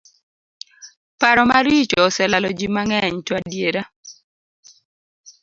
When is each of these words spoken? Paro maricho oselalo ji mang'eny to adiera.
Paro 1.19 1.43
maricho 1.51 1.97
oselalo 2.07 2.49
ji 2.57 2.67
mang'eny 2.75 3.15
to 3.25 3.31
adiera. 3.39 3.81